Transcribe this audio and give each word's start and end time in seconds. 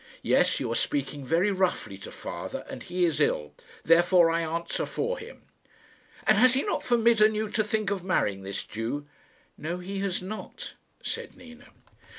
"Yes; 0.23 0.59
you 0.59 0.71
are 0.71 0.75
speaking 0.75 1.23
very 1.23 1.51
roughly 1.51 1.95
to 1.99 2.11
father, 2.11 2.65
and 2.67 2.81
he 2.81 3.05
is 3.05 3.21
ill. 3.21 3.53
Therefore 3.83 4.31
I 4.31 4.41
answer 4.41 4.87
for 4.87 5.19
him." 5.19 5.43
"And 6.25 6.39
has 6.39 6.55
he 6.55 6.63
not 6.63 6.83
forbidden 6.83 7.35
you 7.35 7.49
to 7.51 7.63
think 7.63 7.91
of 7.91 8.03
marrying 8.03 8.41
this 8.41 8.63
Jew?" 8.63 9.05
"No, 9.59 9.77
he 9.77 9.99
has 9.99 10.19
not," 10.19 10.73
said 11.03 11.35
Nina. 11.37 11.67